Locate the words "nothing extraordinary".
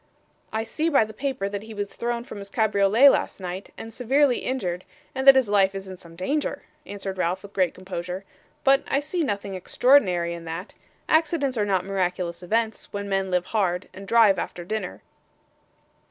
9.23-10.33